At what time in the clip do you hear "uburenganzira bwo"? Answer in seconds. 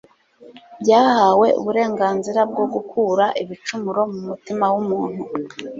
1.59-2.65